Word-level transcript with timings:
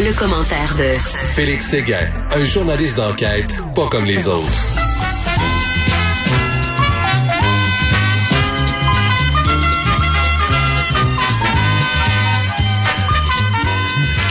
Le, 0.00 0.12
commentaire 0.14 0.74
de 0.76 0.98
Félix 1.34 1.68
Séguin, 1.68 2.08
un 2.34 2.44
journaliste 2.44 2.96
d'enquête 2.96 3.54
pas 3.74 3.88
comme 3.88 4.04
les 4.04 4.28
autres. 4.28 4.46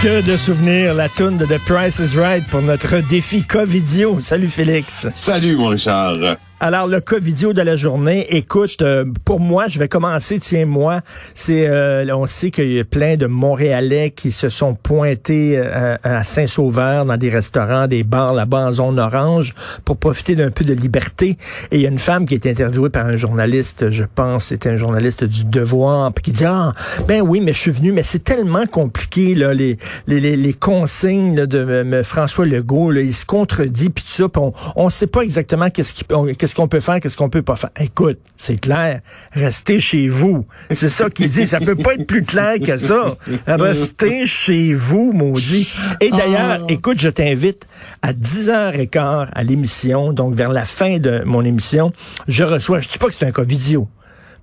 Que 0.04 0.21
de 0.21 0.35
souvenirs, 0.35 0.93
la 0.95 1.09
toune 1.09 1.38
de 1.38 1.45
The 1.45 1.59
Price 1.65 1.99
is 1.99 2.17
Right 2.17 2.45
pour 2.47 2.61
notre 2.61 2.99
défi 3.07 3.43
Covidio. 3.43 4.19
Salut 4.19 4.47
Félix. 4.47 5.07
Salut 5.13 5.55
mon 5.55 5.67
Richard. 5.67 6.17
Alors, 6.64 6.86
le 6.86 7.02
cas 7.02 7.18
vidéo 7.18 7.54
de 7.54 7.62
la 7.64 7.75
journée, 7.75 8.28
écoute, 8.38 8.84
euh, 8.84 9.04
pour 9.25 9.39
moi, 9.39 9.68
je 9.68 9.80
vais 9.80 9.88
commencer, 9.88 10.38
tiens, 10.38 10.68
moi, 10.68 11.02
c'est, 11.34 11.68
euh, 11.68 12.05
on 12.16 12.28
sait 12.28 12.52
qu'il 12.52 12.71
y 12.71 12.80
a 12.80 12.86
plein 12.86 13.18
de 13.18 13.25
Montréalais 13.25 14.11
qui 14.11 14.32
se 14.32 14.50
sont 14.50 14.75
pointés 14.75 15.57
euh, 15.57 15.97
à 16.04 16.24
Saint-Sauveur 16.24 17.05
dans 17.05 17.18
des 17.18 17.32
restaurants, 17.32 17.88
des 17.88 18.04
bars 18.04 18.36
là-bas 18.36 18.68
en 18.68 18.74
zone 18.74 19.00
orange 19.00 19.55
pour 19.86 19.97
profiter 19.97 20.36
d'un 20.36 20.52
peu 20.52 20.64
de 20.64 20.74
liberté. 20.74 21.36
Et 21.71 21.78
il 21.78 21.82
y 21.82 21.88
a 21.88 21.89
une 21.89 21.97
femme 21.97 22.28
qui 22.28 22.36
est 22.36 22.46
interviewée 22.46 22.91
par 22.91 23.07
un 23.07 23.16
journaliste, 23.16 23.89
je 23.89 24.04
pense, 24.04 24.46
c'était 24.46 24.69
un 24.69 24.78
journaliste 24.78 25.24
du 25.24 25.46
Devoir, 25.46 26.14
puis 26.14 26.25
qui 26.25 26.32
dit, 26.32 26.46
ah, 26.46 26.75
ben 27.07 27.24
oui, 27.24 27.41
mais 27.41 27.54
je 27.54 27.57
suis 27.57 27.71
venu, 27.71 27.91
mais 27.91 28.04
c'est 28.04 28.24
tellement 28.24 28.68
compliqué, 28.68 29.33
là, 29.33 29.55
les, 29.55 29.80
les, 30.05 30.36
les, 30.36 30.54
consignes 30.54 31.47
de 31.47 32.03
François 32.03 32.45
Legault, 32.45 32.91
là, 32.91 33.02
il 33.02 33.16
se 33.16 33.25
contredit, 33.25 33.89
puis 33.89 34.03
tout 34.03 34.11
ça, 34.11 34.25
on, 34.38 34.53
on 34.75 34.91
sait 34.91 35.08
pas 35.08 35.22
exactement 35.22 35.72
qu'est-ce 35.72 35.95
qui, 35.95 36.05
qu'est-ce 36.52 36.61
qu'on 36.61 36.67
peut 36.67 36.81
faire, 36.81 37.00
qu'est-ce 37.00 37.16
qu'on 37.16 37.30
peut 37.30 37.41
pas 37.41 37.55
faire? 37.55 37.69
Écoute, 37.80 38.19
c'est 38.36 38.59
clair, 38.59 39.00
restez 39.31 39.80
chez 39.80 40.09
vous. 40.09 40.45
C'est 40.69 40.89
ça 40.89 41.09
qu'il 41.09 41.30
dit. 41.30 41.47
Ça 41.47 41.59
peut 41.59 41.77
pas 41.77 41.94
être 41.94 42.05
plus 42.05 42.23
clair 42.23 42.55
que 42.59 42.77
ça. 42.77 43.08
Restez 43.47 44.25
chez 44.25 44.73
vous, 44.73 45.14
maudit. 45.14 45.72
Et 46.02 46.09
d'ailleurs, 46.09 46.59
ah. 46.61 46.66
écoute, 46.67 47.00
je 47.00 47.07
t'invite 47.07 47.66
à 48.02 48.11
10h15 48.11 49.29
à 49.33 49.44
l'émission, 49.44 50.11
donc 50.11 50.35
vers 50.35 50.52
la 50.52 50.66
fin 50.66 50.97
de 50.97 51.22
mon 51.25 51.45
émission, 51.45 51.94
je 52.27 52.44
reçois, 52.44 52.81
je 52.81 52.89
dis 52.89 52.97
pas 52.97 53.07
que 53.07 53.13
c'est 53.13 53.25
un 53.25 53.31
cas 53.31 53.44
vidéo, 53.44 53.88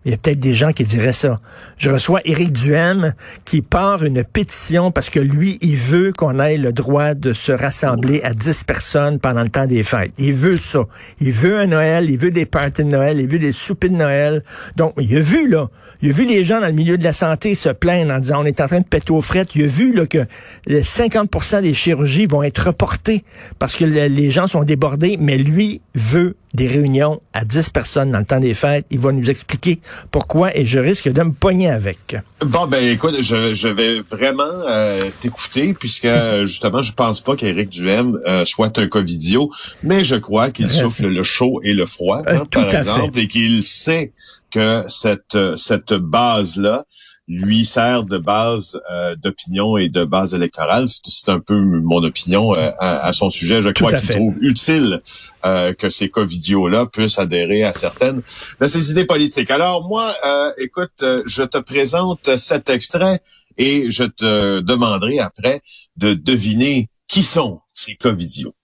il 0.08 0.12
y 0.12 0.14
a 0.14 0.16
peut-être 0.16 0.40
des 0.40 0.54
gens 0.54 0.72
qui 0.72 0.84
diraient 0.84 1.12
ça. 1.12 1.38
Je 1.76 1.90
reçois 1.90 2.22
Éric 2.24 2.50
Duhem 2.50 3.12
qui 3.44 3.60
part 3.60 4.04
une 4.04 4.24
pétition 4.24 4.90
parce 4.90 5.10
que 5.10 5.20
lui, 5.20 5.58
il 5.60 5.76
veut 5.76 6.14
qu'on 6.14 6.40
ait 6.40 6.56
le 6.56 6.72
droit 6.72 7.12
de 7.12 7.34
se 7.34 7.52
rassembler 7.52 8.22
à 8.22 8.32
10 8.32 8.64
personnes 8.64 9.18
pendant 9.18 9.42
le 9.42 9.50
temps 9.50 9.66
des 9.66 9.82
fêtes. 9.82 10.14
Il 10.16 10.32
veut 10.32 10.56
ça. 10.56 10.86
Il 11.20 11.32
veut 11.32 11.58
un 11.58 11.66
Noël, 11.66 12.08
il 12.08 12.16
veut 12.16 12.30
des 12.30 12.46
parties 12.46 12.84
de 12.84 12.88
Noël, 12.88 13.20
il 13.20 13.28
veut 13.28 13.38
des 13.38 13.52
soupers 13.52 13.90
de 13.90 13.96
Noël. 13.96 14.42
Donc, 14.76 14.94
il 14.98 15.14
a 15.14 15.20
vu, 15.20 15.46
là, 15.46 15.68
il 16.00 16.08
a 16.08 16.14
vu 16.14 16.24
les 16.24 16.42
gens 16.42 16.62
dans 16.62 16.68
le 16.68 16.72
milieu 16.72 16.96
de 16.96 17.04
la 17.04 17.12
santé 17.12 17.54
se 17.54 17.68
plaindre 17.68 18.14
en 18.14 18.18
disant 18.18 18.40
on 18.40 18.46
est 18.46 18.62
en 18.62 18.66
train 18.66 18.80
de 18.80 18.86
péter 18.86 19.12
aux 19.12 19.20
frettes. 19.20 19.54
Il 19.56 19.64
a 19.64 19.66
vu 19.66 19.92
là, 19.92 20.06
que 20.06 20.24
50% 20.68 21.60
des 21.60 21.74
chirurgies 21.74 22.24
vont 22.24 22.42
être 22.42 22.68
reportées 22.68 23.24
parce 23.58 23.76
que 23.76 23.84
les 23.84 24.30
gens 24.30 24.46
sont 24.46 24.64
débordés, 24.64 25.18
mais 25.20 25.36
lui 25.36 25.82
veut 25.94 26.34
des 26.58 26.66
réunions 26.66 27.22
à 27.32 27.44
10 27.44 27.70
personnes 27.70 28.10
dans 28.10 28.18
le 28.18 28.24
temps 28.24 28.40
des 28.40 28.52
fêtes. 28.52 28.84
Il 28.90 28.98
va 28.98 29.12
nous 29.12 29.30
expliquer 29.30 29.78
pourquoi 30.10 30.54
et 30.56 30.66
je 30.66 30.80
risque 30.80 31.08
de 31.08 31.22
me 31.22 31.32
pogner 31.32 31.70
avec. 31.70 32.16
Bon, 32.44 32.66
ben 32.66 32.84
écoute, 32.84 33.14
je, 33.20 33.54
je 33.54 33.68
vais 33.68 34.00
vraiment 34.00 34.42
euh, 34.42 35.00
t'écouter 35.20 35.72
puisque 35.72 36.08
justement, 36.40 36.82
je 36.82 36.92
pense 36.92 37.20
pas 37.20 37.36
qu'Éric 37.36 37.68
Duhem 37.68 38.18
euh, 38.26 38.44
soit 38.44 38.76
un 38.78 38.88
covidio, 38.88 39.50
mais 39.84 40.02
je 40.02 40.16
crois 40.16 40.50
qu'il 40.50 40.68
souffle 40.80 41.06
le 41.06 41.22
chaud 41.22 41.60
et 41.62 41.72
le 41.72 41.86
froid, 41.86 42.22
hein, 42.26 42.40
euh, 42.40 42.44
par 42.44 42.74
exemple, 42.74 43.18
et 43.20 43.28
qu'il 43.28 43.62
sait 43.62 44.12
que 44.50 44.82
cette, 44.88 45.38
cette 45.56 45.94
base-là, 45.94 46.84
lui 47.28 47.64
sert 47.64 48.04
de 48.04 48.16
base 48.16 48.80
euh, 48.90 49.14
d'opinion 49.16 49.76
et 49.76 49.90
de 49.90 50.04
base 50.04 50.34
électorale. 50.34 50.86
C'est 50.88 51.28
un 51.28 51.40
peu 51.40 51.60
mon 51.60 52.02
opinion 52.02 52.54
euh, 52.56 52.70
à, 52.78 53.12
son 53.12 53.28
sujet. 53.28 53.60
Je 53.60 53.68
crois 53.68 53.92
qu'il 53.92 54.08
trouve 54.08 54.38
utile 54.40 55.02
euh, 55.44 55.74
que 55.74 55.90
ces 55.90 56.08
covidios-là 56.08 56.86
puissent 56.86 57.18
adhérer 57.18 57.64
à 57.64 57.72
certaines 57.72 58.22
de 58.60 58.66
ses 58.66 58.90
idées 58.90 59.04
politiques. 59.04 59.50
Alors 59.50 59.86
moi, 59.86 60.12
écoute, 60.58 61.04
je 61.26 61.42
te 61.42 61.58
présente 61.58 62.36
cet 62.38 62.70
extrait 62.70 63.20
et 63.58 63.90
je 63.90 64.04
te 64.04 64.60
demanderai 64.60 65.18
après 65.18 65.60
de 65.96 66.14
deviner 66.14 66.88
qui 67.08 67.22
sont 67.22 67.60
ces 67.72 67.96
covidios. 67.96 68.54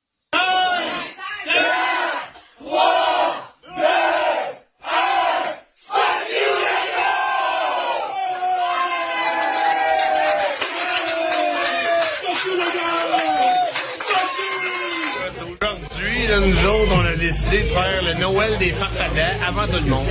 Nous 16.40 16.68
autres, 16.68 16.92
on 16.94 17.04
a 17.04 17.16
décidé 17.16 17.62
de 17.62 17.66
faire 17.66 18.02
le 18.02 18.14
Noël 18.20 18.58
des 18.58 18.70
farfadets 18.70 19.36
avant 19.46 19.66
tout 19.66 19.82
le 19.84 19.90
monde. 19.90 20.06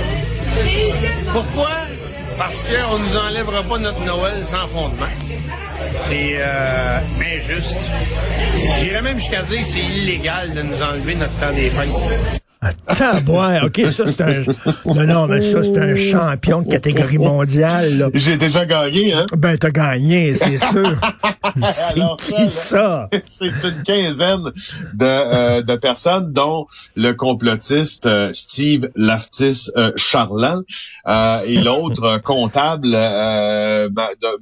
Pourquoi? 1.32 1.70
Parce 2.38 2.60
qu'on 2.62 2.98
nous 2.98 3.16
enlèvera 3.16 3.62
pas 3.62 3.78
notre 3.78 4.00
Noël 4.00 4.44
sans 4.50 4.66
fondement. 4.66 5.06
C'est 6.06 6.34
euh, 6.36 6.98
injuste. 7.20 7.76
J'irais 8.80 9.02
même 9.02 9.18
jusqu'à 9.18 9.42
dire 9.42 9.60
que 9.60 9.66
c'est 9.66 9.80
illégal 9.80 10.54
de 10.54 10.62
nous 10.62 10.82
enlever 10.82 11.14
notre 11.14 11.38
temps 11.38 11.52
des 11.52 11.70
fêtes. 11.70 12.42
Attends, 12.86 13.32
ouais, 13.32 13.60
OK, 13.62 13.80
ça 13.92 14.04
c'est 14.06 14.20
un... 14.22 14.32
Non, 14.94 15.06
non, 15.06 15.26
mais 15.26 15.42
ça 15.42 15.62
c'est 15.62 15.78
un 15.78 15.94
champion 15.94 16.62
de 16.62 16.70
catégorie 16.70 17.18
mondiale. 17.18 18.10
J'ai 18.14 18.36
déjà 18.36 18.64
gagné, 18.64 19.12
hein? 19.12 19.26
Ben, 19.36 19.56
t'as 19.58 19.70
gagné, 19.70 20.34
c'est 20.34 20.58
sûr. 20.70 20.96
c'est 21.56 22.48
ça? 22.48 23.08
C'est 23.24 23.46
une 23.46 23.82
quinzaine 23.84 24.44
de, 24.94 25.04
euh, 25.04 25.62
de 25.62 25.76
personnes, 25.76 26.32
dont 26.32 26.66
le 26.96 27.12
complotiste 27.12 28.06
euh, 28.06 28.30
Steve 28.32 28.88
l'artiste 28.96 29.72
euh, 29.76 29.92
Charland 29.96 30.62
et 31.46 31.58
l'autre 31.58 32.18
comptable 32.22 32.88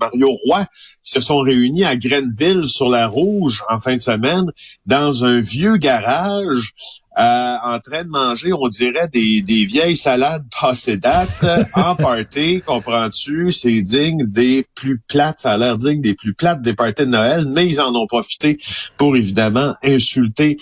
Mario 0.00 0.30
Roy 0.46 0.64
qui 1.02 1.12
se 1.12 1.20
sont 1.20 1.38
réunis 1.38 1.84
à 1.84 1.96
Grenville 1.96 2.66
sur 2.66 2.88
la 2.88 3.06
Rouge 3.06 3.62
en 3.68 3.80
fin 3.80 3.94
de 3.94 4.00
semaine 4.00 4.46
dans 4.86 5.24
un 5.24 5.40
vieux 5.40 5.76
garage 5.76 6.72
euh, 7.18 7.56
en 7.64 7.78
train 7.78 8.04
de 8.04 8.08
manger, 8.08 8.52
on 8.52 8.68
dirait, 8.68 9.08
des, 9.08 9.42
des 9.42 9.64
vieilles 9.64 9.96
salades 9.96 10.44
passées 10.60 10.96
date 10.96 11.28
en 11.74 11.94
party, 11.94 12.62
comprends-tu? 12.64 13.50
C'est 13.50 13.82
digne 13.82 14.24
des 14.26 14.66
plus 14.74 14.98
plates, 15.08 15.40
ça 15.40 15.52
a 15.52 15.58
l'air 15.58 15.76
digne 15.76 16.00
des 16.00 16.14
plus 16.14 16.34
plates 16.34 16.62
des 16.62 16.74
parties 16.74 17.02
de 17.02 17.10
Noël, 17.10 17.44
mais 17.46 17.66
ils 17.66 17.80
en 17.80 17.94
ont 17.94 18.06
profité 18.06 18.58
pour 18.96 19.16
évidemment 19.16 19.74
insulter 19.82 20.56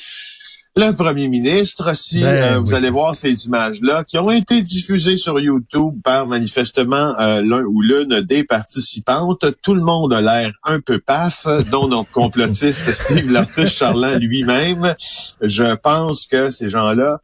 le 0.77 0.93
premier 0.93 1.29
ministre, 1.29 1.97
si 1.97 2.21
ben 2.21 2.27
euh, 2.27 2.59
vous 2.61 2.75
allez 2.75 2.91
voir 2.91 3.17
ces 3.17 3.47
images-là, 3.47 4.05
qui 4.05 4.19
ont 4.19 4.31
été 4.31 4.63
diffusées 4.63 5.17
sur 5.17 5.41
YouTube 5.41 5.95
par 6.05 6.27
manifestement 6.27 7.19
euh, 7.19 7.43
l'un 7.43 7.63
ou 7.65 7.83
l'une 7.83 8.21
des 8.21 8.45
participantes, 8.45 9.45
tout 9.63 9.75
le 9.75 9.83
monde 9.83 10.13
a 10.13 10.21
l'air 10.21 10.53
un 10.65 10.81
peu 10.81 11.01
paf, 11.01 11.47
dont 11.71 11.89
notre 11.89 12.11
complotiste 12.13 12.93
Steve 12.93 13.31
l'artiste 13.31 13.75
Charlin 13.75 14.19
lui-même. 14.19 14.95
Je 15.43 15.75
pense 15.77 16.27
que 16.27 16.51
ces 16.51 16.69
gens-là 16.69 17.21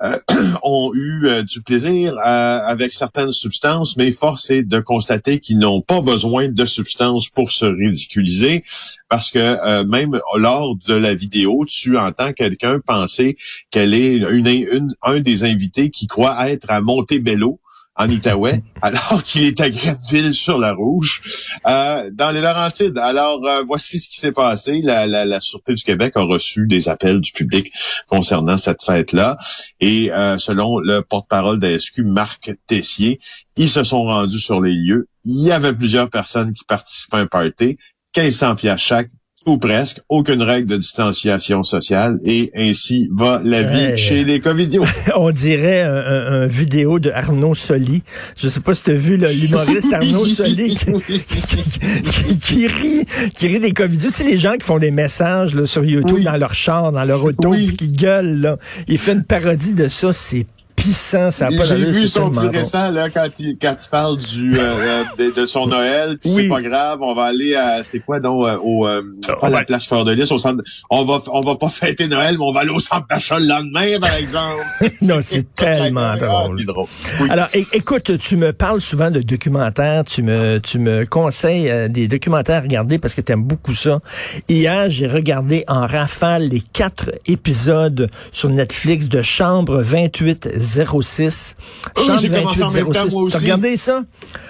ont 0.62 0.92
eu 0.94 1.26
euh, 1.26 1.42
du 1.42 1.62
plaisir 1.62 2.14
euh, 2.14 2.60
avec 2.64 2.92
certaines 2.92 3.32
substances, 3.32 3.96
mais 3.96 4.10
force 4.10 4.50
est 4.50 4.62
de 4.62 4.80
constater 4.80 5.40
qu'ils 5.40 5.58
n'ont 5.58 5.80
pas 5.80 6.00
besoin 6.00 6.48
de 6.48 6.64
substances 6.64 7.28
pour 7.28 7.50
se 7.50 7.64
ridiculiser, 7.64 8.62
parce 9.08 9.30
que 9.30 9.84
même 9.84 10.18
lors 10.36 10.76
de 10.86 10.94
la 10.94 11.14
vidéo, 11.14 11.64
tu 11.66 11.98
entends 11.98 12.32
quelqu'un 12.32 12.80
penser 12.80 13.36
qu'elle 13.70 13.94
est 13.94 14.12
une, 14.12 14.46
une, 14.46 14.94
un 15.02 15.20
des 15.20 15.44
invités 15.44 15.90
qui 15.90 16.06
croit 16.06 16.48
être 16.48 16.70
à 16.70 16.80
Montebello 16.80 17.58
en 17.98 18.08
Outaouais, 18.08 18.62
alors 18.82 19.22
qu'il 19.22 19.44
est 19.44 19.60
à 19.60 19.68
Grenville 19.68 20.32
sur 20.32 20.56
la 20.58 20.72
Rouge, 20.72 21.20
euh, 21.66 22.10
dans 22.12 22.30
les 22.30 22.40
Laurentides. 22.40 22.96
Alors, 22.96 23.44
euh, 23.44 23.62
voici 23.66 23.98
ce 23.98 24.08
qui 24.08 24.18
s'est 24.18 24.32
passé. 24.32 24.80
La, 24.82 25.06
la, 25.06 25.24
la, 25.24 25.40
Sûreté 25.40 25.74
du 25.74 25.82
Québec 25.82 26.12
a 26.16 26.22
reçu 26.22 26.66
des 26.66 26.88
appels 26.88 27.20
du 27.20 27.32
public 27.32 27.72
concernant 28.06 28.56
cette 28.56 28.82
fête-là. 28.82 29.36
Et 29.80 30.12
euh, 30.12 30.38
selon 30.38 30.78
le 30.78 31.00
porte-parole 31.02 31.58
d'ASQ, 31.58 32.04
Marc 32.04 32.52
Tessier, 32.66 33.18
ils 33.56 33.68
se 33.68 33.82
sont 33.82 34.04
rendus 34.04 34.40
sur 34.40 34.60
les 34.60 34.74
lieux. 34.74 35.08
Il 35.24 35.44
y 35.44 35.52
avait 35.52 35.72
plusieurs 35.72 36.08
personnes 36.08 36.52
qui 36.54 36.64
participaient 36.64 37.16
à 37.16 37.20
un 37.20 37.26
party. 37.26 37.78
1500 38.16 38.54
pièces 38.56 38.80
chaque 38.80 39.10
ou 39.48 39.58
presque, 39.58 40.00
aucune 40.08 40.42
règle 40.42 40.66
de 40.66 40.76
distanciation 40.76 41.62
sociale 41.62 42.18
et 42.22 42.50
ainsi 42.54 43.08
va 43.12 43.40
la 43.44 43.62
vie 43.62 43.96
chez 43.96 44.24
les 44.24 44.40
covidios. 44.40 44.84
On 45.16 45.30
dirait 45.30 45.82
un, 45.82 46.46
vidéo 46.46 46.98
de 46.98 47.10
Arnaud 47.10 47.54
Soli. 47.54 48.02
Je 48.38 48.48
sais 48.48 48.60
pas 48.60 48.74
si 48.74 48.84
tu 48.84 48.90
as 48.90 48.94
vu 48.94 49.16
l'humoriste 49.16 49.92
Arnaud 49.92 50.24
Soli 50.26 50.76
qui, 52.40 52.66
rit, 52.66 53.06
qui 53.34 53.46
rit 53.48 53.60
des 53.60 53.72
covidios. 53.72 54.10
C'est 54.12 54.24
les 54.24 54.38
gens 54.38 54.52
qui 54.52 54.66
font 54.66 54.78
des 54.78 54.90
messages 54.90 55.64
sur 55.64 55.84
YouTube 55.84 56.22
dans 56.22 56.36
leur 56.36 56.54
char, 56.54 56.92
dans 56.92 57.04
leur 57.04 57.24
auto, 57.24 57.52
qui 57.52 57.88
gueulent. 57.88 58.40
Là. 58.40 58.58
Il 58.86 58.98
fait 58.98 59.12
une 59.12 59.24
parodie 59.24 59.74
de 59.74 59.88
ça, 59.88 60.12
c'est 60.12 60.46
pissant, 60.82 61.30
ça 61.30 61.46
a 61.46 61.50
pas 61.50 61.64
J'ai 61.64 61.76
vu 61.76 62.06
son 62.06 62.30
plus 62.30 62.46
bon. 62.46 62.52
récent 62.52 62.90
là 62.90 63.10
quand 63.10 63.28
il 63.38 63.56
quand 63.60 63.74
il 63.84 63.90
parle 63.90 64.18
du 64.18 64.56
euh, 64.56 64.60
euh, 64.60 65.02
de, 65.18 65.40
de 65.40 65.46
son 65.46 65.66
Noël 65.66 66.16
puis 66.18 66.30
Oui. 66.34 66.42
c'est 66.44 66.48
pas 66.48 66.62
grave 66.62 66.98
on 67.02 67.14
va 67.14 67.24
aller 67.24 67.54
à 67.54 67.82
c'est 67.82 68.00
quoi 68.00 68.20
donc 68.20 68.46
euh, 68.46 68.56
au 68.62 68.86
euh, 68.86 69.02
pas 69.26 69.36
on 69.42 69.48
la 69.48 69.64
plage 69.64 69.88
Fleur 69.88 70.04
de 70.04 70.12
Lys 70.12 70.30
au 70.32 70.38
centre 70.38 70.62
on 70.90 71.04
va 71.04 71.20
on 71.32 71.40
va 71.40 71.56
pas 71.56 71.68
fêter 71.68 72.06
Noël 72.08 72.36
mais 72.38 72.44
on 72.44 72.52
va 72.52 72.60
aller 72.60 72.70
au 72.70 72.78
centre 72.78 73.06
d'achat 73.08 73.38
le 73.38 73.46
lendemain 73.46 73.98
par 74.00 74.14
exemple 74.14 74.64
Non, 75.02 75.18
c'est 75.22 75.54
tellement 75.54 76.12
Ah, 76.12 76.16
drôle. 76.16 76.56
oui. 77.20 77.28
Alors, 77.30 77.48
écoute, 77.72 78.18
tu 78.18 78.36
me 78.36 78.52
parles 78.52 78.80
souvent 78.80 79.10
de 79.10 79.20
documentaires, 79.20 80.04
tu 80.04 80.22
me, 80.22 80.58
tu 80.58 80.78
me 80.78 81.04
conseilles 81.06 81.68
euh, 81.70 81.88
des 81.88 82.08
documentaires 82.08 82.58
à 82.58 82.60
regarder 82.60 82.98
parce 82.98 83.14
que 83.14 83.20
tu 83.20 83.32
aimes 83.32 83.42
beaucoup 83.44 83.74
ça. 83.74 84.00
Hier, 84.48 84.90
j'ai 84.90 85.06
regardé 85.06 85.64
en 85.68 85.86
rafale 85.86 86.48
les 86.48 86.60
quatre 86.60 87.10
épisodes 87.26 88.10
sur 88.32 88.50
Netflix 88.50 89.08
de 89.08 89.22
Chambre 89.22 89.80
2806. 90.76 91.56
Oh, 91.96 92.00
Chambre 92.02 92.18
j'ai 92.20 92.28
commencé 92.28 92.62
en 92.62 92.70
même 92.70 92.84
temps, 92.84 92.90
2806. 93.06 93.12
moi 93.12 93.22
aussi. 93.22 93.36
T'as 93.36 93.42
regardé 93.42 93.76
ça? 93.76 94.02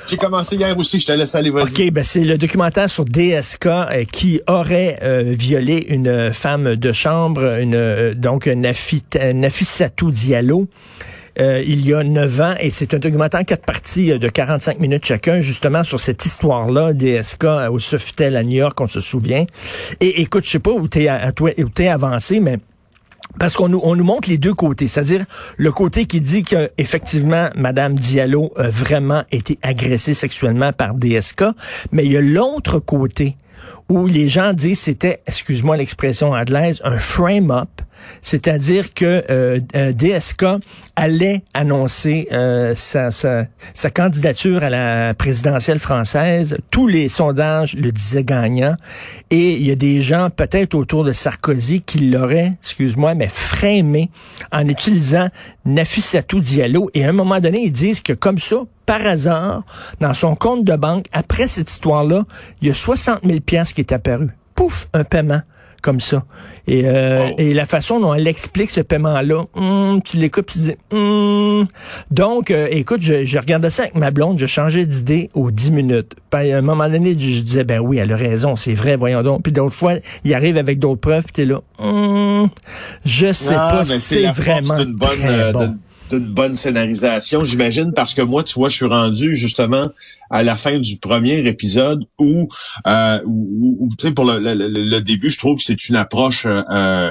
j'ai 0.09 0.17
commencé 0.17 0.57
hier 0.57 0.77
aussi 0.79 0.99
je 1.01 1.07
te 1.07 1.13
laisse 1.13 1.35
aller 1.35 1.51
vas-y 1.51 1.87
OK, 1.89 1.93
ben 1.93 2.03
c'est 2.05 2.21
le 2.25 2.39
documentaire 2.39 2.89
sur 2.91 3.05
DSK 3.05 3.67
euh, 3.67 4.05
qui 4.11 4.41
aurait 4.49 4.99
euh, 5.03 5.23
violé 5.39 5.85
une 5.89 6.33
femme 6.33 6.77
de 6.77 6.93
chambre, 6.93 7.59
une 7.61 7.75
euh, 7.75 8.15
donc 8.15 8.47
Nafit, 8.47 9.05
Nafissatou 9.35 10.11
Diallo. 10.11 10.67
euh, 11.41 11.63
il 11.65 11.87
y 11.87 11.95
a 11.95 12.03
neuf 12.03 12.41
ans, 12.41 12.55
et 12.59 12.71
c'est 12.71 12.95
un 12.95 12.99
documentaire 12.99 13.41
en 13.41 13.45
quatre 13.45 13.65
parties 13.65 14.11
euh, 14.13 14.19
de 14.19 14.29
45 14.29 14.81
minutes 14.81 15.05
chacun, 15.05 15.41
justement 15.41 15.85
sur 15.85 16.01
cette 16.01 16.25
histoire-là, 16.27 16.93
DSK 16.95 17.45
euh, 17.45 17.71
au 17.71 17.79
Sofitel 17.79 18.35
à 18.37 18.43
New 18.43 18.57
York, 18.59 18.81
on 18.81 18.87
se 18.89 19.01
souvient. 19.01 19.45
Et 20.01 20.21
écoute, 20.23 20.45
je 20.47 20.51
sais 20.51 20.59
pas 20.59 20.73
où 20.73 20.89
t'es 20.89 21.07
à, 21.07 21.17
à 21.23 21.33
toi- 21.33 21.53
où 21.59 21.69
t'es 21.69 21.89
avancé, 21.89 22.41
mais 22.41 22.59
parce 23.39 23.55
qu'on 23.55 23.69
nous, 23.69 23.81
on 23.83 23.95
nous 23.95 24.05
montre 24.05 24.29
les 24.29 24.39
deux 24.39 24.55
côtés, 24.55 24.89
c'est-à-dire 24.89 25.25
le 25.57 25.71
côté 25.71 26.07
qui 26.07 26.21
dit 26.21 26.43
que 26.43 26.71
effectivement 26.79 27.51
Madame 27.55 27.95
Diallo 27.95 28.53
a 28.57 28.69
vraiment 28.69 29.25
été 29.31 29.59
agressée 29.63 30.15
sexuellement 30.15 30.73
par 30.73 30.95
DSK, 30.95 31.45
mais 31.93 32.05
il 32.05 32.13
y 32.13 32.17
a 32.17 32.21
l'autre 32.21 32.79
côté 32.79 33.37
où 33.89 34.07
les 34.07 34.29
gens 34.29 34.53
disent 34.53 34.81
c'était, 34.81 35.21
excuse-moi 35.27 35.77
l'expression 35.77 36.33
anglaise, 36.33 36.81
un 36.85 36.99
frame-up, 36.99 37.69
c'est-à-dire 38.23 38.95
que 38.95 39.25
euh, 39.31 39.61
euh, 39.75 39.93
DSK 39.93 40.45
allait 40.97 41.43
annoncer 41.55 42.29
euh, 42.33 42.75
sa, 42.75 43.11
candidature 43.91 44.63
à 44.63 44.71
la 44.71 45.15
présidentielle 45.15 45.79
française. 45.79 46.59
Tous 46.71 46.87
les 46.87 47.09
sondages 47.09 47.75
le 47.75 47.93
disaient 47.93 48.25
gagnant. 48.25 48.77
Et 49.31 49.55
il 49.55 49.67
y 49.67 49.71
a 49.71 49.75
des 49.75 50.03
gens, 50.03 50.31
peut-être 50.31 50.75
autour 50.75 51.05
de 51.05 51.13
Sarkozy, 51.13 51.83
qui 51.83 51.99
l'auraient, 51.99 52.55
excuse-moi, 52.61 53.15
mais 53.15 53.29
frémé 53.29 54.11
en 54.53 54.67
utilisant 54.69 55.29
Nafissatou 55.65 56.41
Diallo. 56.41 56.91
Et 56.95 57.05
à 57.05 57.11
un 57.11 57.13
moment 57.13 57.41
donné, 57.41 57.63
ils 57.65 57.73
disent 57.73 58.01
que 58.01 58.13
comme 58.13 58.39
ça, 58.39 58.65
par 58.87 59.07
hasard, 59.07 59.65
dans 60.01 60.15
son 60.15 60.35
compte 60.35 60.65
de 60.65 60.75
banque, 60.75 61.07
après 61.13 61.47
cette 61.47 61.71
histoire-là, 61.71 62.25
il 62.63 62.69
y 62.69 62.71
a 62.71 62.75
60 62.75 63.21
000 63.25 63.41
piastres 63.41 63.75
qui 63.75 63.83
est 63.83 63.93
apparu. 63.93 64.31
Pouf, 64.55 64.89
un 64.95 65.05
paiement 65.05 65.43
comme 65.83 66.01
ça. 66.01 66.25
Et, 66.67 66.83
euh, 66.87 67.29
Wow. 67.29 67.35
et 67.39 67.55
la 67.55 67.65
façon 67.65 67.99
dont 68.01 68.15
elle 68.15 68.27
explique 68.27 68.71
ce 68.71 68.81
paiement-là, 68.81 69.45
hum, 69.55 70.01
tu 70.03 70.17
l'écoutes 70.19 70.47
tu 70.47 70.59
dis, 70.59 70.75
hum. 70.93 71.67
donc, 72.11 72.51
euh, 72.51 72.69
écoute, 72.71 73.01
je, 73.03 73.25
je 73.25 73.39
regardais 73.39 73.71
ça 73.71 73.83
avec 73.85 73.95
ma 73.95 74.11
blonde, 74.11 74.39
je 74.39 74.47
changeais 74.47 74.85
d'idée 74.87 75.31
aux 75.35 75.51
10 75.51 75.71
minutes. 75.73 76.15
Puis 76.31 76.53
à 76.53 76.59
un 76.59 76.63
moment 76.63 76.89
donné, 76.89 77.17
je, 77.19 77.41
disais, 77.41 77.65
ben 77.65 77.81
oui, 77.81 77.99
elle 77.99 78.13
a 78.13 78.17
raison, 78.17 78.57
c'est 78.57 78.75
vrai, 78.75 78.97
voyons 78.97 79.23
donc. 79.23 79.43
Puis 79.43 79.53
d'autres 79.53 79.75
fois, 79.77 79.95
il 80.25 80.35
arrive 80.35 80.57
avec 80.59 80.79
d'autres 80.79 81.01
preuves, 81.01 81.25
puis 81.25 81.33
t'es 81.33 81.45
là, 81.45 81.61
hum, 81.79 82.49
je 83.05 83.33
sais 83.33 83.55
Ah, 83.57 83.79
pas 83.79 83.85
si 83.85 84.01
c'est 84.01 84.27
vraiment 84.31 84.77
d'une 84.77 84.95
bonne 84.95 85.09
très 85.19 85.41
euh, 85.41 85.53
bon. 85.53 85.77
D'une- 86.11 86.29
bonne 86.29 86.55
scénarisation, 86.57 87.45
j'imagine, 87.45 87.93
parce 87.95 88.15
que 88.15 88.23
moi, 88.23 88.43
tu 88.45 88.55
vois, 88.55 88.69
je 88.69 88.77
suis 88.77 88.87
rendu 88.87 89.35
justement 89.35 89.89
à 90.31 90.43
la 90.43 90.57
fin 90.57 90.79
du 90.79 90.97
premier 90.99 91.39
épisode 91.47 92.05
où, 92.19 92.49
euh, 92.87 93.19
où, 93.27 93.89
pour 94.15 94.25
le 94.27 94.99
début, 95.01 95.31
je 95.31 95.39
trouve 95.39 95.59
que 95.59 95.65
c'est 95.65 95.89
une 95.89 95.97
approche 95.97 96.47
euh, 96.47 96.63
euh, 96.71 97.11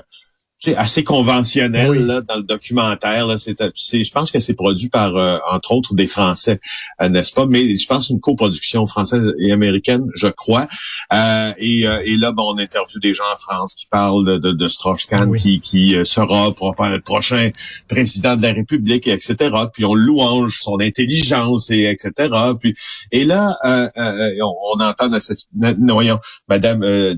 tu 0.59 0.71
sais, 0.71 0.75
assez 0.75 1.03
conventionnelle 1.03 1.89
Oui. 1.89 2.03
là, 2.05 2.21
dans 2.21 2.37
le 2.37 2.43
documentaire. 2.43 3.27
Là, 3.27 3.37
c'est, 3.37 3.55
c'est, 3.75 4.03
je 4.03 4.11
pense 4.11 4.31
que 4.31 4.39
c'est 4.39 4.55
produit 4.55 4.89
par, 4.89 5.15
euh, 5.15 5.37
entre 5.51 5.71
autres, 5.73 5.93
des 5.93 6.07
Français, 6.07 6.59
euh, 7.01 7.09
n'est-ce 7.09 7.31
pas? 7.33 7.45
Mais 7.45 7.75
je 7.75 7.85
pense 7.87 8.09
une 8.09 8.19
coproduction 8.19 8.87
française 8.87 9.33
et 9.39 9.51
américaine, 9.51 10.01
je 10.15 10.27
crois. 10.27 10.67
Euh, 11.13 11.51
et, 11.59 11.87
euh, 11.87 12.01
et 12.05 12.15
là, 12.17 12.31
bon, 12.31 12.53
on 12.55 12.57
interviewe 12.57 12.99
des 12.99 13.13
gens 13.13 13.23
en 13.31 13.37
France 13.37 13.75
qui 13.75 13.85
parlent 13.85 14.25
de, 14.25 14.37
de, 14.37 14.51
de 14.51 14.67
Strauss-Kahn, 14.67 15.29
Oui. 15.29 15.39
qui, 15.39 15.61
qui 15.61 15.95
euh, 15.95 16.03
sera 16.03 16.51
pro- 16.53 16.73
le 16.79 17.01
prochain 17.01 17.51
président 17.87 18.35
de 18.35 18.41
la 18.43 18.53
République, 18.53 19.05
et 19.07 19.11
etc. 19.11 19.35
Puis 19.71 19.85
on 19.85 19.93
louange 19.93 20.57
son 20.59 20.79
intelligence, 20.79 21.69
et 21.69 21.83
etc. 21.83 22.29
Puis 22.59 22.73
et 23.11 23.25
là, 23.25 23.55
euh, 23.63 23.87
euh, 23.97 24.31
on, 24.43 24.79
on 24.79 24.79
entend 24.83 25.19
cette, 25.19 25.39
na- 25.55 25.75
voyons, 25.79 26.19
Madame, 26.49 26.81
euh, 26.83 27.15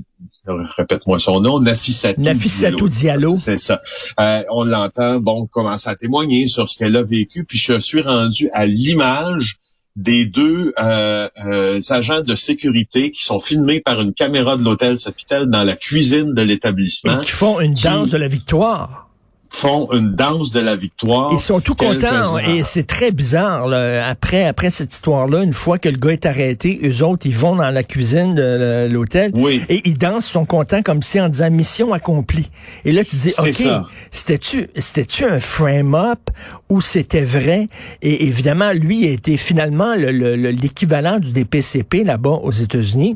répète-moi 0.76 1.18
son 1.18 1.40
nom, 1.40 1.60
Nafissatou, 1.60 2.20
Nafissatou 2.20 2.88
Diallo. 2.88 3.36
C'est 3.38 3.56
ça. 3.58 3.80
Euh, 4.20 4.42
on 4.50 4.64
l'entend, 4.64 5.20
bon, 5.20 5.46
commencer 5.46 5.88
à 5.88 5.96
témoigner 5.96 6.46
sur 6.46 6.68
ce 6.68 6.76
qu'elle 6.78 6.96
a 6.96 7.02
vécu. 7.02 7.44
Puis 7.44 7.58
je 7.58 7.78
suis 7.78 8.00
rendu 8.02 8.48
à 8.52 8.66
l'image 8.66 9.56
des 9.96 10.24
deux 10.24 10.72
euh, 10.78 11.28
euh, 11.44 11.80
agents 11.90 12.22
de 12.22 12.34
sécurité 12.34 13.10
qui 13.10 13.24
sont 13.24 13.40
filmés 13.40 13.80
par 13.80 14.00
une 14.00 14.12
caméra 14.14 14.56
de 14.56 14.62
l'hôtel 14.62 14.96
Sofitel 14.96 15.46
dans 15.46 15.64
la 15.64 15.76
cuisine 15.76 16.32
de 16.34 16.42
l'établissement 16.42 17.20
Et 17.20 17.24
qui 17.24 17.30
font 17.32 17.60
une 17.60 17.74
qui- 17.74 17.84
danse 17.84 18.10
de 18.10 18.16
la 18.16 18.28
victoire. 18.28 19.09
Font 19.52 19.88
une 19.92 20.14
danse 20.14 20.50
de 20.52 20.60
la 20.60 20.76
victoire. 20.76 21.32
Ils 21.32 21.40
sont 21.40 21.60
tout 21.60 21.74
contents 21.74 22.06
heures. 22.06 22.38
et 22.40 22.62
c'est 22.64 22.86
très 22.86 23.10
bizarre. 23.10 23.66
là. 23.68 24.06
Après, 24.08 24.44
après 24.46 24.70
cette 24.70 24.92
histoire-là, 24.92 25.42
une 25.42 25.52
fois 25.52 25.78
que 25.78 25.88
le 25.88 25.96
gars 25.98 26.12
est 26.12 26.24
arrêté, 26.26 26.80
eux 26.84 27.02
autres, 27.04 27.26
ils 27.26 27.34
vont 27.36 27.56
dans 27.56 27.70
la 27.70 27.82
cuisine 27.82 28.34
de 28.34 28.88
l'hôtel 28.90 29.32
Oui. 29.34 29.60
et 29.68 29.82
ils 29.88 29.98
dansent, 29.98 30.28
ils 30.28 30.32
sont 30.32 30.44
contents 30.46 30.82
comme 30.82 31.02
si 31.02 31.20
en 31.20 31.28
disant 31.28 31.50
mission 31.50 31.92
accomplie. 31.92 32.48
Et 32.84 32.92
là, 32.92 33.02
tu 33.04 33.16
dis, 33.16 33.32
ok, 33.38 33.68
c'était-tu, 34.10 34.68
c'était-tu 34.76 35.24
un 35.24 35.40
frame-up 35.40 36.20
ou 36.68 36.80
c'était 36.80 37.22
vrai 37.24 37.66
Et 38.02 38.24
évidemment, 38.26 38.72
lui 38.72 39.06
a 39.06 39.10
été 39.10 39.36
finalement 39.36 39.94
le- 39.96 40.12
le- 40.12 40.36
le- 40.36 40.50
l'équivalent 40.50 41.18
du 41.18 41.32
DPCP 41.32 42.04
là-bas 42.04 42.38
aux 42.42 42.52
États-Unis 42.52 43.14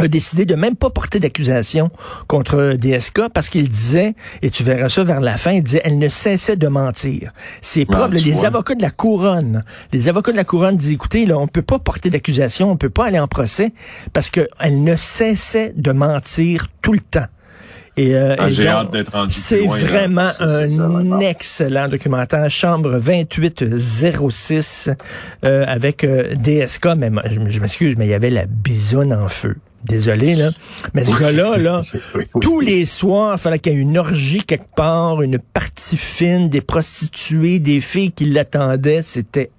a 0.00 0.08
décidé 0.08 0.44
de 0.44 0.54
même 0.54 0.76
pas 0.76 0.90
porter 0.90 1.20
d'accusation 1.20 1.90
contre 2.26 2.74
DSK 2.78 3.28
parce 3.32 3.48
qu'il 3.48 3.68
disait, 3.68 4.14
et 4.42 4.50
tu 4.50 4.62
verras 4.64 4.88
ça 4.88 5.04
vers 5.04 5.20
la 5.20 5.36
fin, 5.36 5.52
il 5.52 5.62
disait, 5.62 5.82
elle 5.84 5.98
ne 5.98 6.08
cessait 6.08 6.56
de 6.56 6.68
mentir. 6.68 7.32
C'est 7.62 7.84
propre. 7.84 8.16
tu 8.16 8.24
les 8.24 8.32
vois. 8.32 8.46
avocats 8.48 8.74
de 8.74 8.82
la 8.82 8.90
couronne, 8.90 9.64
les 9.92 10.08
avocats 10.08 10.32
de 10.32 10.36
la 10.36 10.44
couronne 10.44 10.76
disent, 10.76 10.90
écoutez, 10.92 11.26
là, 11.26 11.38
on 11.38 11.46
peut 11.46 11.62
pas 11.62 11.78
porter 11.78 12.10
d'accusation, 12.10 12.70
on 12.70 12.76
peut 12.76 12.90
pas 12.90 13.06
aller 13.06 13.18
en 13.18 13.28
procès 13.28 13.72
parce 14.12 14.30
qu'elle 14.30 14.82
ne 14.82 14.96
cessait 14.96 15.72
de 15.76 15.92
mentir 15.92 16.68
tout 16.82 16.92
le 16.92 17.00
temps. 17.00 17.26
Et, 17.96 18.14
euh, 18.14 18.36
Ah, 18.38 18.48
et 18.48 18.50
C'est 19.30 19.64
là. 19.64 19.74
vraiment 19.74 20.26
ça, 20.28 20.44
un 20.44 21.20
excellent 21.20 21.88
documentaire, 21.88 22.48
Chambre 22.50 22.98
2806, 22.98 24.90
euh, 25.44 25.64
avec 25.66 26.04
euh, 26.04 26.34
DSK, 26.34 26.86
mais 26.96 27.10
je, 27.26 27.40
je 27.48 27.60
m'excuse, 27.60 27.96
mais 27.98 28.06
il 28.06 28.10
y 28.10 28.14
avait 28.14 28.30
la 28.30 28.46
bisoune 28.46 29.12
en 29.12 29.28
feu. 29.28 29.56
Désolé, 29.84 30.34
là. 30.34 30.50
Mais 30.94 31.04
ce 31.04 31.18
gars-là, 31.18 31.56
là, 31.56 31.80
tous 32.40 32.60
les 32.60 32.84
soirs, 32.84 33.36
il 33.36 33.40
fallait 33.40 33.58
qu'il 33.58 33.72
y 33.72 33.76
ait 33.76 33.78
une 33.78 33.96
orgie 33.96 34.42
quelque 34.42 34.74
part, 34.74 35.22
une 35.22 35.38
partie 35.38 35.96
fine, 35.96 36.48
des 36.48 36.60
prostituées, 36.60 37.58
des 37.58 37.80
filles 37.80 38.12
qui 38.12 38.26
l'attendaient. 38.26 39.02
C'était 39.02 39.50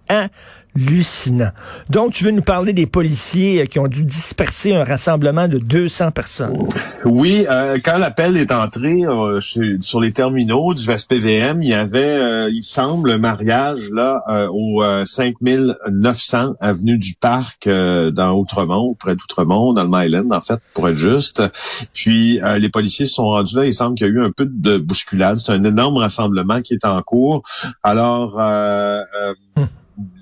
hallucinant. 0.75 1.51
Donc, 1.89 2.13
tu 2.13 2.23
veux 2.23 2.31
nous 2.31 2.41
parler 2.41 2.73
des 2.73 2.85
policiers 2.85 3.61
euh, 3.61 3.65
qui 3.65 3.79
ont 3.79 3.87
dû 3.87 4.03
disperser 4.03 4.73
un 4.75 4.83
rassemblement 4.83 5.47
de 5.47 5.57
200 5.57 6.11
personnes. 6.11 6.67
Oui, 7.05 7.45
euh, 7.49 7.77
quand 7.83 7.97
l'appel 7.97 8.37
est 8.37 8.51
entré 8.51 9.03
euh, 9.05 9.39
chez- 9.39 9.77
sur 9.81 9.99
les 9.99 10.11
terminaux 10.11 10.73
du 10.73 10.83
SPVM, 10.83 11.61
il 11.63 11.69
y 11.69 11.73
avait, 11.73 11.99
euh, 12.17 12.49
il 12.51 12.63
semble, 12.63 13.11
un 13.11 13.17
mariage 13.17 13.89
là 13.91 14.21
euh, 14.29 14.47
au 14.51 14.83
euh, 14.83 15.03
5900 15.05 16.53
avenue 16.59 16.97
du 16.97 17.15
Parc 17.15 17.67
euh, 17.67 18.11
dans 18.11 18.33
Outremont, 18.33 18.93
près 18.93 19.15
d'Outremont, 19.15 19.73
dans 19.73 19.83
le 19.83 19.89
Myland, 19.89 20.29
en 20.31 20.41
fait, 20.41 20.59
pour 20.73 20.87
être 20.89 20.95
juste. 20.95 21.41
Puis 21.93 22.41
euh, 22.43 22.57
les 22.57 22.69
policiers 22.69 23.05
se 23.05 23.13
sont 23.15 23.23
rendus 23.25 23.55
là. 23.55 23.65
Il 23.65 23.73
semble 23.73 23.95
qu'il 23.95 24.07
y 24.07 24.09
a 24.09 24.13
eu 24.13 24.21
un 24.21 24.31
peu 24.31 24.45
de 24.45 24.77
bousculade. 24.77 25.37
C'est 25.37 25.51
un 25.51 25.63
énorme 25.63 25.97
rassemblement 25.97 26.61
qui 26.61 26.73
est 26.73 26.85
en 26.85 27.01
cours. 27.01 27.43
Alors, 27.83 28.37
euh, 28.39 29.01
euh, 29.57 29.63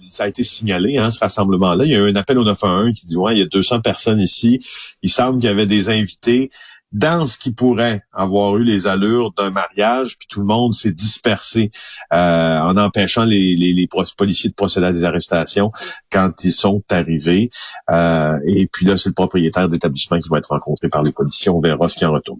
ça 0.07 0.23
a 0.23 0.27
été 0.27 0.43
signalé, 0.43 0.97
hein, 0.97 1.11
ce 1.11 1.19
rassemblement-là. 1.19 1.85
Il 1.85 1.91
y 1.91 1.95
a 1.95 1.99
eu 1.99 2.09
un 2.09 2.15
appel 2.15 2.37
au 2.37 2.43
911 2.43 2.93
qui 2.93 3.07
dit, 3.07 3.15
ouais, 3.15 3.35
il 3.35 3.39
y 3.39 3.43
a 3.43 3.45
200 3.45 3.81
personnes 3.81 4.19
ici. 4.19 4.59
Il 5.03 5.09
semble 5.09 5.39
qu'il 5.39 5.49
y 5.49 5.51
avait 5.51 5.65
des 5.65 5.89
invités 5.89 6.49
dans 6.91 7.27
ce 7.27 7.37
qui 7.37 7.51
pourrait 7.51 8.01
avoir 8.13 8.57
eu 8.57 8.63
les 8.63 8.87
allures 8.87 9.31
d'un 9.37 9.51
mariage, 9.51 10.17
puis 10.17 10.27
tout 10.27 10.39
le 10.39 10.47
monde 10.47 10.73
s'est 10.73 10.91
dispersé 10.91 11.71
euh, 12.11 12.59
en 12.59 12.75
empêchant 12.77 13.25
les, 13.25 13.55
les, 13.55 13.73
les, 13.73 13.87
policiers 14.17 14.49
de 14.49 14.55
procéder 14.55 14.87
à 14.87 14.91
des 14.91 15.03
arrestations 15.03 15.71
quand 16.11 16.43
ils 16.43 16.51
sont 16.51 16.81
arrivés. 16.89 17.49
Euh, 17.91 18.39
et 18.47 18.67
puis 18.71 18.85
là, 18.87 18.97
c'est 18.97 19.09
le 19.09 19.13
propriétaire 19.13 19.69
d'établissement 19.69 20.19
qui 20.19 20.29
va 20.29 20.39
être 20.39 20.49
rencontré 20.49 20.89
par 20.89 21.03
les 21.03 21.11
policiers. 21.11 21.51
On 21.51 21.61
verra 21.61 21.87
ce 21.87 21.95
qui 21.95 22.05
en 22.05 22.11
retourne. 22.11 22.39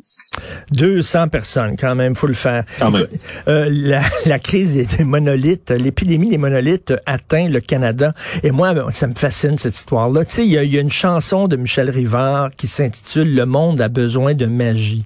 200 0.71 1.27
personnes, 1.27 1.75
quand 1.77 1.93
même, 1.93 2.15
faut 2.15 2.27
le 2.27 2.33
faire. 2.33 2.63
Quand 2.79 2.91
même. 2.91 3.07
Euh, 3.47 3.69
la, 3.71 4.01
la, 4.25 4.39
crise 4.39 4.73
des, 4.73 5.03
monolithes, 5.03 5.69
l'épidémie 5.69 6.29
des 6.29 6.39
monolithes 6.39 6.93
atteint 7.05 7.47
le 7.47 7.59
Canada. 7.59 8.13
Et 8.41 8.49
moi, 8.49 8.73
ça 8.91 9.07
me 9.07 9.15
fascine 9.15 9.57
cette 9.57 9.75
histoire-là. 9.75 10.25
Tu 10.25 10.35
sais, 10.35 10.45
il 10.45 10.51
y, 10.51 10.67
y, 10.67 10.77
a 10.77 10.81
une 10.81 10.91
chanson 10.91 11.47
de 11.47 11.55
Michel 11.55 11.89
Rivard 11.91 12.49
qui 12.57 12.67
s'intitule 12.67 13.35
Le 13.35 13.45
monde 13.45 13.79
a 13.81 13.89
besoin 13.89 14.33
de 14.39 14.47
magie. 14.47 15.05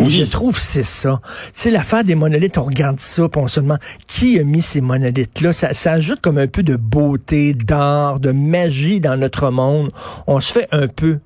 Et 0.00 0.08
je 0.08 0.24
trouve 0.24 0.58
c'est 0.58 0.82
ça. 0.82 1.20
Tu 1.22 1.50
sais, 1.54 1.70
l'affaire 1.70 2.02
des 2.02 2.16
monolithes, 2.16 2.58
on 2.58 2.64
regarde 2.64 2.98
ça, 2.98 3.28
puis 3.28 3.40
on 3.40 3.46
se 3.46 3.60
demande 3.60 3.78
qui 4.08 4.38
a 4.38 4.44
mis 4.44 4.62
ces 4.62 4.80
monolithes-là? 4.80 5.52
Ça, 5.52 5.74
ça 5.74 5.92
ajoute 5.92 6.20
comme 6.20 6.38
un 6.38 6.48
peu 6.48 6.62
de 6.62 6.74
beauté, 6.74 7.54
d'art, 7.54 8.18
de 8.18 8.32
magie 8.32 9.00
dans 9.00 9.16
notre 9.16 9.50
monde. 9.50 9.90
On 10.26 10.40
se 10.40 10.52
fait 10.52 10.68
un 10.72 10.88
peu 10.88 11.20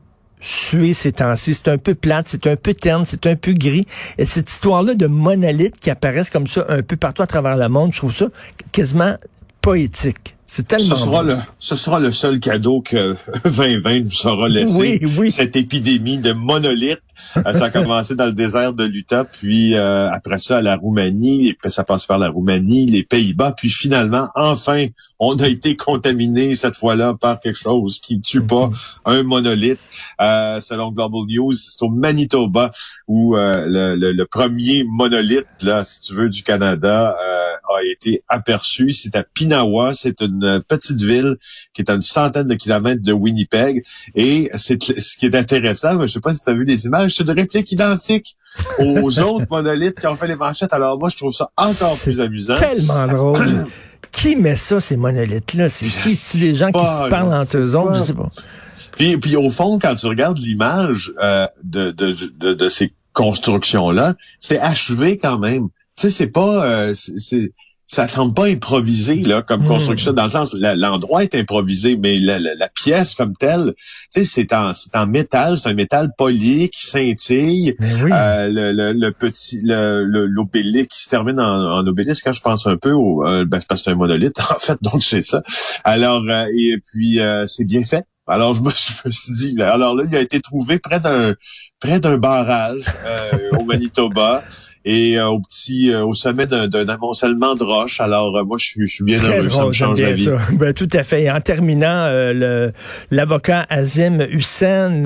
suer 0.45 0.93
ces 0.93 1.13
temps-ci. 1.13 1.55
C'est 1.55 1.69
un 1.69 1.79
peu 1.79 1.95
plate, 1.95 2.29
c'est 2.29 2.47
un 2.47 2.57
peu 2.57 2.75
terne, 2.75 3.05
c'est 3.07 3.27
un 3.27 3.37
peu 3.37 3.53
gris. 3.53 3.87
Et 4.19 4.27
cette 4.27 4.51
histoire-là 4.51 4.95
de 4.95 5.07
monolithes 5.07 5.81
qui 5.81 5.91
apparaissent 5.91 6.31
comme 6.31 6.47
ça 6.47 6.67
un 6.69 6.83
peu 6.83 6.97
partout 6.97 7.23
à 7.23 7.27
travers 7.27 7.57
le 7.57 7.69
monde, 7.69 7.93
je 7.93 7.99
trouve 7.99 8.15
ça 8.15 8.27
quasiment 8.71 9.17
poétique. 9.63 10.37
C'est 10.47 10.67
tellement. 10.67 10.95
Ce 10.95 11.03
sera, 11.03 11.23
le, 11.23 11.37
ce 11.59 11.75
sera 11.75 12.01
le 12.01 12.13
seul 12.13 12.39
cadeau 12.39 12.83
que 12.83 13.17
2020 13.45 14.01
nous 14.01 14.11
sera 14.11 14.49
laissé. 14.49 14.79
Oui, 14.79 15.01
oui. 15.19 15.31
Cette 15.31 15.57
épidémie 15.57 16.19
de 16.19 16.33
monolithes. 16.33 17.01
Euh, 17.37 17.53
ça 17.53 17.67
a 17.67 17.71
commencé 17.71 18.15
dans 18.15 18.27
le 18.27 18.33
désert 18.33 18.73
de 18.73 18.85
l'Utah, 18.85 19.25
puis 19.25 19.75
euh, 19.75 20.11
après 20.11 20.39
ça 20.39 20.59
à 20.59 20.63
la 20.63 20.77
Roumanie, 20.77 21.49
et 21.49 21.55
puis 21.55 21.71
ça 21.71 21.85
passe 21.85 22.07
par 22.07 22.19
la 22.19 22.29
Roumanie, 22.29 22.87
les 22.87 23.03
Pays-Bas, 23.03 23.55
puis 23.57 23.71
finalement, 23.71 24.29
enfin, 24.35 24.87
on 25.19 25.37
a 25.39 25.49
été 25.49 25.77
contaminé 25.77 26.55
cette 26.55 26.77
fois-là 26.77 27.15
par 27.19 27.41
quelque 27.41 27.59
chose 27.59 28.01
qui 28.01 28.17
ne 28.17 28.23
tue 28.23 28.47
pas 28.47 28.67
mhm. 28.67 28.75
un 29.07 29.23
monolithe. 29.23 29.81
Euh, 30.21 30.61
selon 30.61 30.91
Global 30.91 31.23
News, 31.29 31.53
c'est 31.53 31.83
au 31.83 31.89
Manitoba 31.89 32.71
où 33.09 33.35
le, 33.37 33.95
le, 33.95 34.27
premier 34.27 34.85
monolithe, 34.85 35.47
là, 35.63 35.85
si 35.85 36.01
tu 36.01 36.15
veux, 36.15 36.29
du 36.29 36.43
Canada 36.43 37.17
a 37.75 37.85
été 37.85 38.23
aperçu. 38.29 38.93
C'est 38.93 39.17
à 39.17 39.23
Pinawa, 39.23 39.93
c'est 39.95 40.21
une 40.21 40.63
petite 40.67 41.01
ville 41.01 41.37
qui 41.73 41.83
est 41.83 41.91
à 41.91 41.95
une 41.95 42.03
centaine 42.03 42.47
de 42.47 42.55
kilomètres 42.55 43.03
de 43.03 43.13
Winnipeg. 43.13 43.85
Et 44.15 44.51
c'est 44.57 44.83
ce 44.83 45.17
qui 45.17 45.27
est 45.27 45.35
intéressant, 45.35 46.01
je 46.01 46.07
sais 46.07 46.21
pas 46.21 46.35
si 46.35 46.41
tu 46.43 46.51
as 46.51 46.55
vu 46.55 46.65
les 46.65 46.87
images, 46.87 47.15
c'est 47.17 47.25
de 47.25 47.33
réplique 47.33 47.71
identique 47.73 48.37
aux 48.79 49.19
autres 49.21 49.47
monolithes 49.51 50.01
qui 50.01 50.07
ont 50.07 50.17
fait 50.17 50.29
les 50.29 50.37
manchettes. 50.37 50.73
Alors 50.73 50.99
moi, 50.99 51.09
je 51.09 51.17
trouve 51.17 51.33
ça 51.33 51.51
encore 51.57 51.99
plus 51.99 52.21
amusant. 52.21 52.57
Tellement 52.57 53.07
drôle. 53.07 53.37
qui 54.13 54.37
met 54.37 54.57
ça, 54.57 54.81
ces 54.81 54.97
monolithes-là? 54.97 55.69
C'est 55.69 55.87
qui? 55.87 56.39
les 56.39 56.55
gens 56.55 56.71
qui 56.71 56.81
se 56.81 57.09
parlent 57.09 57.35
entre 57.35 57.59
eux 57.59 57.75
autres? 57.75 57.99
Je 57.99 58.03
sais 58.03 58.15
pas. 58.15 58.29
Puis, 58.97 59.17
puis 59.17 59.37
au 59.37 59.51
fond, 59.51 59.79
quand 59.79 59.95
tu 59.95 60.07
regardes 60.07 60.39
l'image 60.39 61.13
euh, 61.21 61.47
de, 61.63 61.91
de, 61.91 62.13
de, 62.39 62.55
de, 62.55 62.69
ces 62.69 62.93
constructions-là, 63.13 64.15
c'est 64.39 64.59
achevé 64.61 65.19
quand 65.19 65.39
même. 65.39 65.69
Tu 65.97 66.03
sais, 66.03 66.11
c'est 66.11 66.29
pas... 66.29 66.65
Euh, 66.67 66.95
c'est 66.95 67.53
ça 67.87 68.09
semble 68.09 68.35
pas 68.35 68.47
improvisé 68.47 69.17
là 69.17 69.43
comme 69.43 69.63
hmm. 69.63 69.69
construction 69.69 70.13
dans 70.13 70.25
le 70.25 70.31
sens 70.31 70.55
l'endroit 70.55 71.23
est 71.23 71.35
improvisé 71.35 71.97
mais 71.97 72.19
la, 72.19 72.39
la, 72.39 72.69
pièce 72.69 73.15
comme 73.15 73.37
telle 73.37 73.75
tu 73.77 73.85
sais 74.09 74.25
c'est 74.25 74.53
en 74.53 74.73
c'est 74.73 74.97
en 74.97 75.07
métal 75.07 75.59
c'est 75.59 75.69
un 75.69 75.75
métal 75.75 76.11
poli 76.17 76.71
qui 76.71 76.87
scintille. 76.87 77.77
Euh, 77.81 78.49
le, 78.49 78.73
le, 78.73 78.93
le, 78.93 79.13
petit 79.13 79.61
l'obélisque 79.63 80.91
qui 80.91 81.03
se 81.03 81.09
termine 81.09 81.41
en, 81.41 81.79
en 81.79 81.87
obélisque 81.87 82.25
quand 82.25 82.33
je 82.33 82.41
pense 82.41 82.67
un 82.67 82.77
peu 82.77 82.93
au 82.93 83.25
euh, 83.27 83.45
ben, 83.45 83.61
parce 83.69 83.81
que 83.81 83.85
c'est 83.85 83.91
un 83.91 83.95
monolithe 83.95 84.39
en 84.51 84.59
fait 84.59 84.79
donc 84.83 85.03
c'est 85.03 85.23
ça. 85.23 85.43
Alors 85.85 86.23
euh, 86.29 86.47
et 86.57 86.79
puis 86.79 87.21
euh, 87.21 87.47
c'est 87.47 87.65
bien 87.65 87.83
fait. 87.83 88.05
Alors 88.27 88.55
je 88.55 88.63
me, 88.63 88.71
suis 88.71 89.33
dit, 89.35 89.63
alors 89.63 89.95
là, 89.95 90.05
il 90.09 90.17
a 90.17 90.21
été 90.21 90.41
trouvé 90.41 90.79
près 90.79 90.99
d'un 90.99 91.35
près 91.79 92.01
d'un 92.01 92.17
barrage 92.17 92.85
au 93.61 93.65
Manitoba 93.65 94.43
et 94.85 95.19
euh, 95.19 95.29
au 95.29 95.41
petit 95.41 95.91
euh, 95.91 96.05
au 96.05 96.13
sommet 96.13 96.47
d'un 96.47 96.89
amoncellement 96.89 97.55
de 97.55 97.65
roches. 97.65 98.01
Alors 98.01 98.37
euh, 98.37 98.45
moi 98.45 98.59
je 98.59 98.65
suis, 98.65 98.87
je 98.87 98.95
suis 98.95 99.05
bien 99.05 99.19
heureux, 99.23 99.49
ça 99.49 99.67
me 99.67 99.73
change 99.73 100.01
la 100.01 100.13
vie. 100.13 100.29
Ben, 100.53 100.73
tout 100.73 100.89
à 100.93 101.03
fait. 101.03 101.25
Et 101.25 101.31
en 101.31 101.41
terminant, 101.41 102.07
l'avocat 103.11 103.67
Azim 103.69 104.21
Hussein 104.31 105.03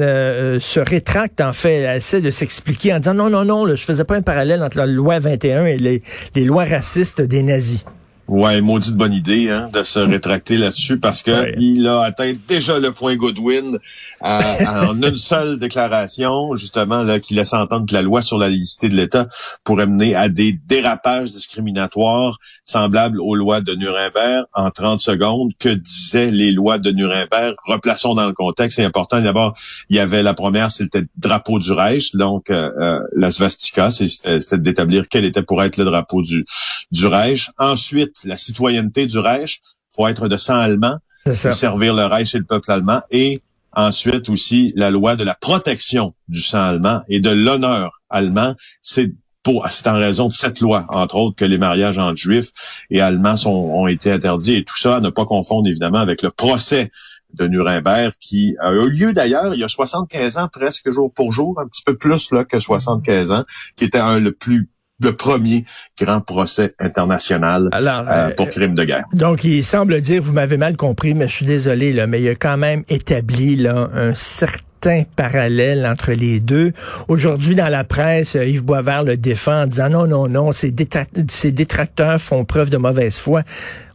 se 0.61 0.81
rétracte 0.81 1.41
en 1.41 1.53
fait, 1.53 1.97
essaie 1.97 2.21
de 2.21 2.31
s'expliquer 2.31 2.93
en 2.93 2.99
disant 2.99 3.15
non 3.15 3.31
non 3.31 3.45
non, 3.45 3.65
là, 3.65 3.75
je 3.75 3.85
faisais 3.85 4.05
pas 4.05 4.17
un 4.17 4.23
parallèle 4.23 4.63
entre 4.63 4.79
la 4.79 4.87
loi 4.87 5.19
21 5.19 5.67
et 5.67 5.79
les, 5.79 6.03
les 6.35 6.45
lois 6.45 6.65
racistes 6.65 7.21
des 7.21 7.43
nazis. 7.43 7.85
Ouais, 8.29 8.61
maudite 8.61 8.95
bonne 8.95 9.15
idée 9.15 9.49
hein, 9.49 9.71
de 9.73 9.83
se 9.83 9.99
rétracter 10.01 10.59
là-dessus 10.59 11.01
parce 11.01 11.23
que 11.23 11.59
il 11.59 11.89
a 11.89 12.03
atteint 12.03 12.35
déjà 12.47 12.79
le 12.79 12.93
point 12.93 13.17
Goodwin 13.17 13.79
en 14.21 15.03
une 15.03 15.17
seule 15.17 15.59
déclaration, 15.59 16.55
justement 16.55 17.03
là, 17.03 17.21
qui 17.21 17.33
laisse 17.33 17.55
entendre 17.55 17.87
que 17.87 17.95
la 17.95 18.03
loi 18.03 18.21
sur 18.21 18.37
la 18.37 18.51
laïcité 18.51 18.91
de 18.91 18.97
l'État 18.97 19.29
pourrait 19.65 19.87
mener 19.87 20.15
à 20.15 20.29
des 20.29 20.53
dérapages 20.53 21.31
discriminatoires 21.31 22.39
semblables 22.65 23.19
aux 23.19 23.35
lois 23.35 23.63
de 23.63 23.75
Nuremberg. 23.75 24.45
En 24.53 24.71
30 24.71 25.01
secondes, 25.01 25.53
que 25.59 25.71
disaient 25.71 26.31
les 26.31 26.53
lois 26.53 26.79
de 26.79 26.91
Nuremberg? 26.91 27.55
Replaçons 27.67 28.15
dans 28.15 28.27
le 28.27 28.35
contexte. 28.35 28.77
C'est 28.77 28.85
important. 28.85 29.23
D'abord, 29.23 29.57
il 29.89 29.97
y 29.97 30.01
avait 30.01 30.23
la 30.23 30.35
première, 30.35 30.71
c'était 30.71 31.01
le 31.01 31.09
drapeau 31.17 31.59
du 31.59 31.73
Reich, 31.73 32.15
donc 32.15 32.51
euh, 32.51 32.71
euh, 32.79 33.01
la 33.17 33.31
svastika, 33.31 33.89
c'était 33.89 34.59
d'établir 34.59 35.05
quel 35.09 35.25
était 35.25 35.43
pour 35.43 35.63
être 35.63 35.79
le 35.79 35.85
drapeau 35.87 36.21
du 36.21 36.45
du 36.91 37.07
Reich. 37.07 37.51
Ensuite 37.59 38.18
la 38.25 38.37
citoyenneté 38.37 39.07
du 39.07 39.19
Reich. 39.19 39.61
faut 39.95 40.07
être 40.07 40.29
de 40.29 40.37
sang 40.37 40.57
allemand, 40.57 40.99
servir 41.33 41.95
le 41.95 42.05
Reich 42.05 42.35
et 42.35 42.39
le 42.39 42.45
peuple 42.45 42.71
allemand. 42.71 43.01
Et 43.11 43.43
ensuite 43.73 44.29
aussi 44.29 44.73
la 44.77 44.91
loi 44.91 45.17
de 45.17 45.25
la 45.25 45.35
protection 45.35 46.13
du 46.27 46.41
sang 46.41 46.63
allemand 46.63 47.03
et 47.09 47.21
de 47.21 47.31
l'honneur 47.31 48.01
allemand. 48.11 48.55
C'est 48.81 49.13
pour, 49.43 49.67
c'est 49.71 49.87
en 49.87 49.95
raison 49.95 50.29
de 50.29 50.33
cette 50.33 50.61
loi, 50.61 50.85
entre 50.89 51.17
autres, 51.17 51.37
que 51.37 51.45
les 51.45 51.59
mariages 51.59 51.97
entre 51.97 52.17
juifs 52.17 52.51
et 52.91 53.01
allemands 53.01 53.37
sont, 53.37 53.51
ont 53.51 53.87
été 53.87 54.11
interdits. 54.11 54.55
Et 54.55 54.65
tout 54.65 54.77
ça, 54.77 54.97
à 54.97 55.01
ne 55.01 55.11
pas 55.11 55.25
confondre 55.25 55.69
évidemment 55.69 55.99
avec 55.99 56.23
le 56.23 56.31
procès 56.31 56.91
de 57.35 57.47
Nuremberg 57.47 58.13
qui 58.19 58.57
a 58.61 58.73
eu 58.73 58.89
lieu 58.89 59.13
d'ailleurs 59.13 59.55
il 59.55 59.61
y 59.61 59.65
a 59.65 59.69
75 59.69 60.39
ans 60.39 60.49
presque 60.51 60.91
jour 60.91 61.13
pour 61.13 61.31
jour, 61.31 61.61
un 61.61 61.69
petit 61.69 61.83
peu 61.85 61.97
plus 61.97 62.31
là 62.33 62.45
que 62.45 62.59
75 62.59 63.33
ans, 63.33 63.45
qui 63.77 63.85
était 63.85 63.99
un 63.99 64.19
le 64.19 64.33
plus 64.33 64.71
le 65.03 65.15
premier 65.15 65.65
grand 66.01 66.21
procès 66.21 66.75
international 66.79 67.71
euh, 67.73 68.31
pour 68.35 68.51
crime 68.51 68.75
de 68.75 68.85
guerre. 68.85 69.05
Donc, 69.13 69.45
il 69.45 69.65
semble 69.65 70.01
dire, 70.01 70.23
vous 70.23 70.33
m'avez 70.33 70.57
mal 70.57 70.77
compris, 70.77 71.15
mais 71.15 71.29
je 71.29 71.33
suis 71.33 71.47
désolé, 71.47 71.93
là, 71.93 72.07
mais 72.07 72.21
il 72.21 72.29
a 72.29 72.35
quand 72.35 72.57
même 72.57 72.85
établi 72.89 73.57
là, 73.57 73.91
un 73.93 74.15
certain 74.15 74.68
parallèle 75.17 75.87
entre 75.87 76.13
les 76.13 76.41
deux. 76.41 76.73
Aujourd'hui, 77.09 77.55
dans 77.55 77.69
la 77.69 77.85
presse, 77.85 78.35
Yves 78.35 78.65
Boisvert 78.65 79.03
le 79.03 79.17
défend 79.17 79.63
en 79.63 79.67
disant 79.67 79.89
non, 79.89 80.07
non, 80.07 80.29
non, 80.29 80.53
ces, 80.53 80.71
détracteurs 80.71 82.21
font 82.21 82.45
preuve 82.45 82.71
de 82.71 82.77
mauvaise 82.77 83.19
foi. 83.19 83.43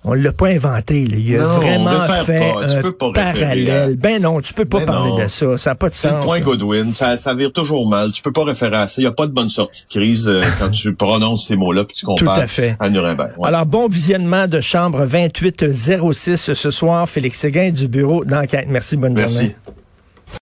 On 0.05 0.13
l'a 0.13 0.33
pas 0.33 0.47
inventé. 0.47 1.07
Là. 1.07 1.15
Il 1.17 1.37
a 1.37 1.43
vraiment 1.43 2.01
fait 2.25 2.51
un 2.51 3.11
parallèle. 3.13 3.95
Ben 3.95 4.21
non, 4.21 4.41
tu 4.41 4.53
peux 4.53 4.65
pas 4.65 4.79
ben 4.79 4.85
parler 4.85 5.23
de 5.23 5.27
ça. 5.29 5.57
Ça 5.57 5.69
n'a 5.71 5.75
pas 5.75 5.89
de 5.89 5.95
sens. 5.95 6.11
C'est 6.11 6.15
le 6.15 6.19
point 6.19 6.39
Godwin. 6.41 6.91
Ça, 6.91 7.15
ça 7.15 7.33
vire 7.33 7.53
toujours 7.53 7.87
mal. 7.87 8.11
Tu 8.11 8.21
peux 8.21 8.33
pas 8.33 8.43
référer 8.43 8.75
à 8.75 8.87
ça. 8.87 8.95
Il 9.01 9.05
n'y 9.05 9.07
a 9.07 9.13
pas 9.13 9.27
de 9.27 9.31
bonne 9.31 9.47
sortie 9.47 9.85
de 9.85 9.89
crise 9.89 10.27
euh, 10.27 10.41
quand 10.59 10.69
tu 10.71 10.93
prononces 10.95 11.47
ces 11.47 11.55
mots-là 11.55 11.85
puis 11.85 11.95
tu 11.95 12.05
compares 12.05 12.35
Tout 12.35 12.41
à, 12.41 12.47
fait. 12.47 12.75
à 12.79 12.89
Nuremberg. 12.89 13.31
Alors, 13.41 13.65
bon 13.65 13.87
visionnement 13.87 14.47
de 14.47 14.59
chambre 14.59 15.05
2806 15.05 16.53
ce 16.53 16.71
soir. 16.71 17.07
Félix 17.07 17.39
Séguin 17.39 17.71
du 17.71 17.87
bureau 17.87 18.25
d'enquête. 18.25 18.65
Merci, 18.67 18.97
bonne 18.97 19.13
Merci. 19.13 19.37
journée. 19.37 19.55